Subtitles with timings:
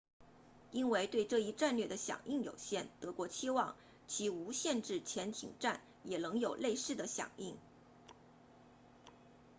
[0.71, 3.75] 因为对这一战略的响应有限德国期望
[4.07, 7.55] 其无限制潜艇战也能有类似的响应